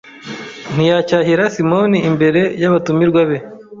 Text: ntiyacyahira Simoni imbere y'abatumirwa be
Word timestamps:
ntiyacyahira 0.73 1.43
Simoni 1.55 1.97
imbere 2.09 2.41
y'abatumirwa 2.61 3.21
be 3.29 3.37